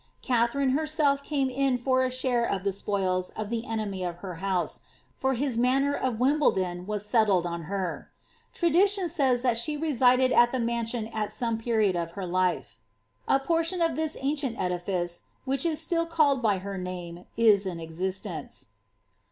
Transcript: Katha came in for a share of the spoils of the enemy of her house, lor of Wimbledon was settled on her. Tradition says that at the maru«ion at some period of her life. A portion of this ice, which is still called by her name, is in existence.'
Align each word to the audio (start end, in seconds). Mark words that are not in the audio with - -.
Katha 0.23 1.21
came 1.21 1.47
in 1.51 1.77
for 1.77 2.03
a 2.03 2.09
share 2.09 2.43
of 2.43 2.63
the 2.63 2.71
spoils 2.71 3.29
of 3.37 3.51
the 3.51 3.67
enemy 3.67 4.03
of 4.03 4.15
her 4.25 4.37
house, 4.41 4.79
lor 5.23 5.33
of 5.33 6.19
Wimbledon 6.19 6.87
was 6.87 7.05
settled 7.05 7.45
on 7.45 7.65
her. 7.65 8.09
Tradition 8.51 9.07
says 9.07 9.43
that 9.43 9.57
at 9.63 10.51
the 10.51 10.59
maru«ion 10.59 11.05
at 11.13 11.31
some 11.31 11.59
period 11.59 11.95
of 11.95 12.13
her 12.13 12.25
life. 12.25 12.79
A 13.27 13.39
portion 13.39 13.79
of 13.79 13.95
this 13.95 14.17
ice, 14.23 15.21
which 15.45 15.67
is 15.67 15.79
still 15.79 16.07
called 16.07 16.41
by 16.41 16.57
her 16.57 16.79
name, 16.79 17.27
is 17.37 17.67
in 17.67 17.79
existence.' 17.79 18.69